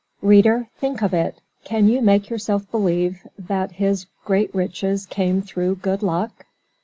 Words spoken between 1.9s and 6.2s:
make yourself believe that his great riches came through 'good